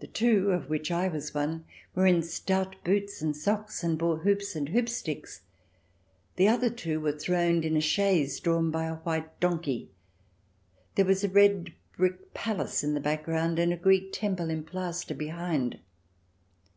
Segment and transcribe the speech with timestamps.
[0.00, 4.16] The two, of which I was one, were in stout boots and socks, and bore
[4.18, 5.42] hoops and hoopsticks,
[6.34, 9.92] the other two were throned in a chaise drawn by a white donkey.
[10.96, 14.64] There was a red brick palace in the back ground and a Greek Temple in
[14.64, 15.78] plaster behind.